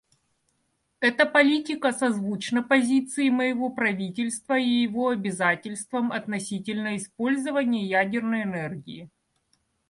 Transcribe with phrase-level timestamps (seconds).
[0.99, 9.11] Эта политика созвучна позиции моего правительства и его обязательствам относительно использования ядерной энергии.